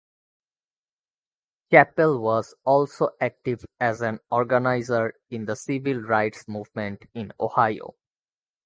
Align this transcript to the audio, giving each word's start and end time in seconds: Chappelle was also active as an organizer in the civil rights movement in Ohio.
Chappelle 1.71 2.19
was 2.19 2.55
also 2.65 3.09
active 3.21 3.63
as 3.79 4.01
an 4.01 4.17
organizer 4.31 5.13
in 5.29 5.45
the 5.45 5.55
civil 5.55 5.99
rights 6.01 6.47
movement 6.47 7.05
in 7.13 7.31
Ohio. 7.39 7.93